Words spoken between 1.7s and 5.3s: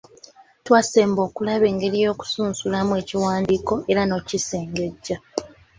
engeri y’okusunsulamu akiwandiiko era n’okisegejja.